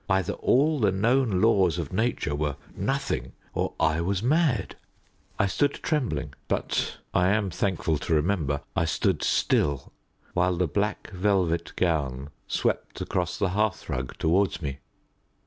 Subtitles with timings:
[0.09, 4.75] Either all the known laws of nature were nothing, or I was mad.
[5.37, 9.93] I stood trembling, but, I am thankful to remember, I stood still,
[10.33, 14.79] while the black velvet gown swept across the hearthrug towards me.